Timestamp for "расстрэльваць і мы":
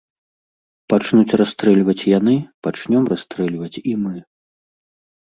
3.15-4.17